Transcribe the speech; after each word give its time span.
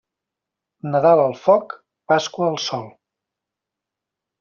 Nadal 0.95 1.21
al 1.27 1.37
foc, 1.43 1.77
Pasqua 2.13 2.51
al 2.55 2.61
sol. 2.67 2.91